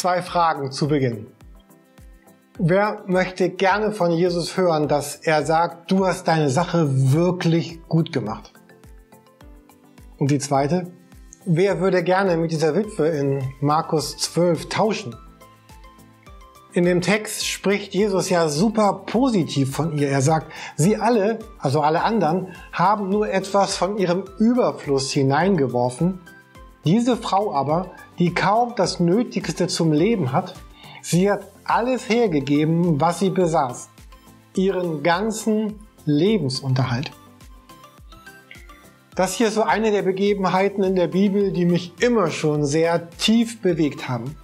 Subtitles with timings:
[0.00, 1.26] zwei Fragen zu Beginn.
[2.58, 8.10] Wer möchte gerne von Jesus hören, dass er sagt, du hast deine Sache wirklich gut
[8.10, 8.50] gemacht?
[10.16, 10.90] Und die zweite,
[11.44, 15.14] wer würde gerne mit dieser Witwe in Markus 12 tauschen?
[16.72, 20.08] In dem Text spricht Jesus ja super positiv von ihr.
[20.08, 26.20] Er sagt, sie alle, also alle anderen, haben nur etwas von ihrem Überfluss hineingeworfen.
[26.84, 30.54] Diese Frau aber, die kaum das Nötigste zum Leben hat,
[31.02, 33.90] sie hat alles hergegeben, was sie besaß.
[34.54, 37.12] Ihren ganzen Lebensunterhalt.
[39.14, 43.10] Das hier ist so eine der Begebenheiten in der Bibel, die mich immer schon sehr
[43.10, 44.36] tief bewegt haben.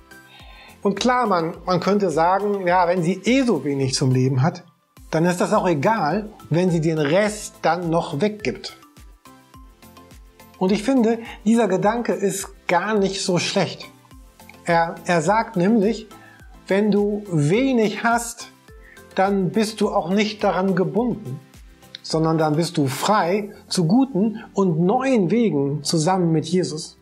[0.83, 4.65] Und klar, man, man könnte sagen, ja, wenn sie eh so wenig zum Leben hat,
[5.11, 8.77] dann ist das auch egal, wenn sie den Rest dann noch weggibt.
[10.59, 13.87] Und ich finde, dieser Gedanke ist gar nicht so schlecht.
[14.65, 16.07] Er, er sagt nämlich,
[16.67, 18.51] wenn du wenig hast,
[19.15, 21.39] dann bist du auch nicht daran gebunden,
[22.03, 26.97] sondern dann bist du frei zu guten und neuen Wegen zusammen mit Jesus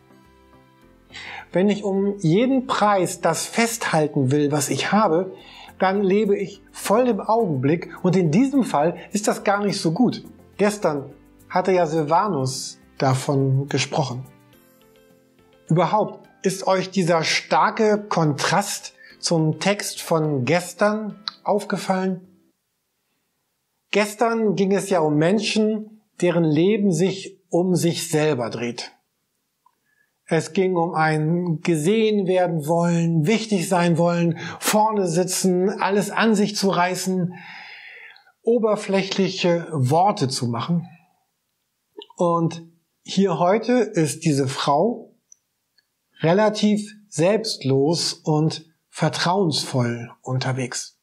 [1.55, 5.31] wenn ich um jeden Preis das festhalten will, was ich habe,
[5.79, 9.91] dann lebe ich voll im Augenblick und in diesem Fall ist das gar nicht so
[9.91, 10.25] gut.
[10.57, 11.05] Gestern
[11.49, 14.25] hatte ja Silvanus davon gesprochen.
[15.67, 22.27] Überhaupt ist euch dieser starke Kontrast zum Text von gestern aufgefallen?
[23.91, 28.91] Gestern ging es ja um Menschen, deren Leben sich um sich selber dreht.
[30.27, 36.55] Es ging um ein gesehen werden wollen, wichtig sein wollen, vorne sitzen, alles an sich
[36.55, 37.33] zu reißen,
[38.41, 40.87] oberflächliche Worte zu machen.
[42.17, 42.63] Und
[43.07, 45.13] hier heute ist diese Frau
[46.21, 50.99] relativ selbstlos und vertrauensvoll unterwegs.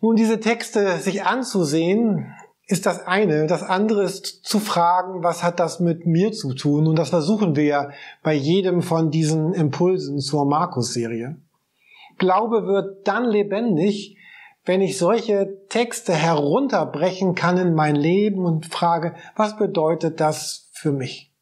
[0.00, 2.34] Nun, diese Texte sich anzusehen,
[2.66, 3.46] ist das eine.
[3.46, 6.88] Das andere ist zu fragen, was hat das mit mir zu tun?
[6.88, 7.90] Und das versuchen wir ja
[8.22, 11.36] bei jedem von diesen Impulsen zur Markus-Serie.
[12.18, 14.16] Glaube wird dann lebendig,
[14.70, 20.92] wenn ich solche Texte herunterbrechen kann in mein Leben und frage, was bedeutet das für
[20.92, 21.34] mich?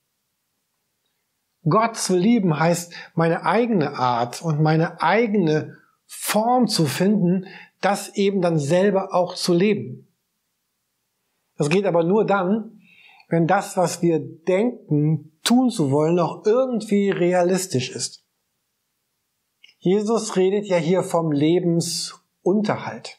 [1.68, 7.44] Gott zu lieben heißt, meine eigene Art und meine eigene Form zu finden,
[7.82, 10.08] das eben dann selber auch zu leben.
[11.58, 12.80] Das geht aber nur dann,
[13.28, 18.24] wenn das, was wir denken, tun zu wollen, auch irgendwie realistisch ist.
[19.80, 21.30] Jesus redet ja hier vom
[22.48, 23.18] Lebensunterhalt.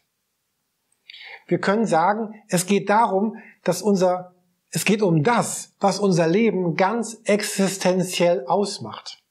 [1.47, 4.35] Wir können sagen, es geht darum, dass unser,
[4.71, 9.23] es geht um das, was unser Leben ganz existenziell ausmacht.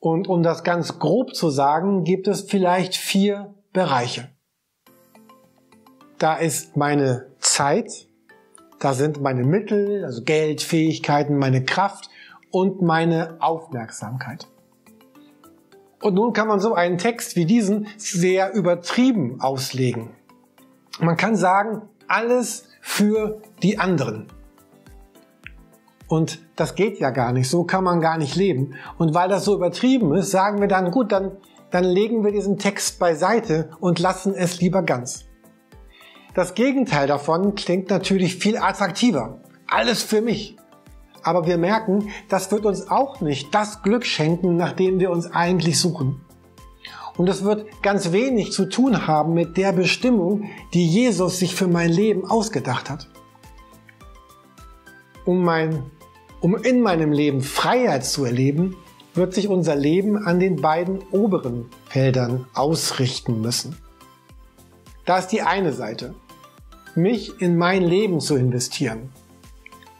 [0.00, 4.30] Und um das ganz grob zu sagen, gibt es vielleicht vier Bereiche.
[6.18, 8.08] Da ist meine Zeit,
[8.80, 12.10] da sind meine Mittel, also Geld, Fähigkeiten, meine Kraft
[12.50, 14.48] und meine Aufmerksamkeit.
[16.02, 20.10] Und nun kann man so einen Text wie diesen sehr übertrieben auslegen.
[21.00, 24.26] Man kann sagen, alles für die anderen.
[26.08, 28.74] Und das geht ja gar nicht, so kann man gar nicht leben.
[28.98, 31.32] Und weil das so übertrieben ist, sagen wir dann, gut, dann,
[31.70, 35.24] dann legen wir diesen Text beiseite und lassen es lieber ganz.
[36.34, 39.40] Das Gegenteil davon klingt natürlich viel attraktiver.
[39.66, 40.56] Alles für mich.
[41.22, 45.30] Aber wir merken, das wird uns auch nicht das Glück schenken, nach dem wir uns
[45.32, 46.20] eigentlich suchen.
[47.16, 51.68] Und es wird ganz wenig zu tun haben mit der Bestimmung, die Jesus sich für
[51.68, 53.08] mein Leben ausgedacht hat.
[55.24, 55.84] Um, mein,
[56.40, 58.76] um in meinem Leben Freiheit zu erleben,
[59.14, 63.76] wird sich unser Leben an den beiden oberen Feldern ausrichten müssen.
[65.04, 66.14] Da ist die eine Seite
[66.94, 69.10] mich in mein Leben zu investieren.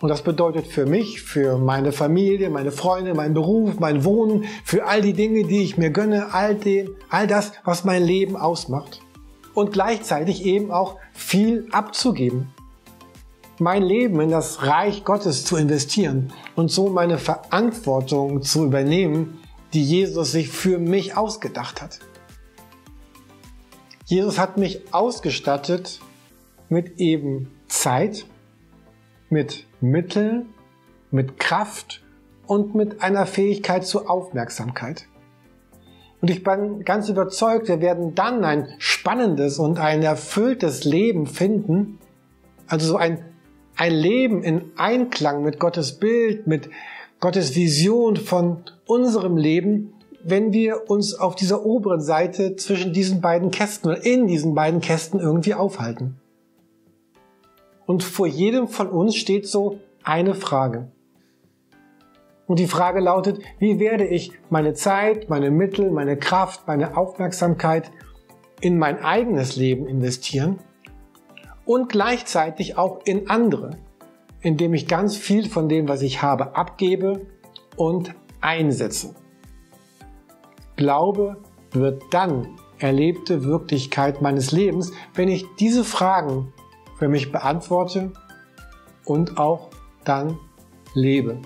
[0.03, 4.84] Und das bedeutet für mich, für meine Familie, meine Freunde, meinen Beruf, mein Wohnen, für
[4.84, 9.01] all die Dinge, die ich mir gönne, all, den, all das, was mein Leben ausmacht.
[9.54, 12.49] Und gleichzeitig eben auch viel abzugeben.
[13.60, 19.39] Mein Leben in das Reich Gottes zu investieren und so meine Verantwortung zu übernehmen,
[19.72, 22.01] die Jesus sich für mich ausgedacht hat.
[24.07, 26.01] Jesus hat mich ausgestattet
[26.69, 28.27] mit eben Zeit,
[29.33, 30.51] mit Mitteln,
[31.11, 32.05] mit Kraft
[32.47, 35.09] und mit einer Fähigkeit zur Aufmerksamkeit.
[36.21, 41.99] Und ich bin ganz überzeugt, wir werden dann ein spannendes und ein erfülltes Leben finden,
[42.69, 43.25] also so ein,
[43.77, 46.71] ein Leben in Einklang mit Gottes Bild, mit
[47.19, 53.51] Gottes Vision von unserem Leben, wenn wir uns auf dieser oberen Seite zwischen diesen beiden
[53.51, 56.22] Kästen oder in diesen beiden Kästen irgendwie aufhalten.
[57.87, 60.91] Und vor jedem von uns steht so eine Frage.
[62.47, 67.91] Und die Frage lautet, wie werde ich meine Zeit, meine Mittel, meine Kraft, meine Aufmerksamkeit
[68.61, 70.59] in mein eigenes Leben investieren
[71.65, 73.79] und gleichzeitig auch in andere,
[74.41, 77.27] indem ich ganz viel von dem, was ich habe, abgebe
[77.77, 79.15] und einsetze.
[80.77, 81.39] Glaube
[81.73, 86.53] wird dann erlebte Wirklichkeit meines Lebens, wenn ich diese Fragen
[87.03, 88.13] für mich beantworte
[89.04, 89.71] und auch
[90.04, 90.39] dann
[90.95, 91.43] lebe.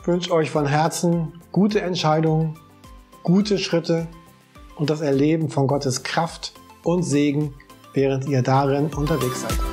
[0.00, 2.58] Ich wünsche euch von Herzen gute Entscheidungen,
[3.22, 4.08] gute Schritte
[4.76, 6.54] und das Erleben von Gottes Kraft
[6.84, 7.52] und Segen,
[7.92, 9.67] während ihr darin unterwegs seid.